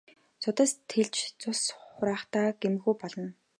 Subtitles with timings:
[0.43, 1.61] Судас тэлж цус
[1.93, 3.29] хураахдаа гэмгүй болно.